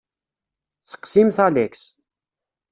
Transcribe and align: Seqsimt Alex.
Seqsimt 0.89 1.37
Alex. 1.45 1.73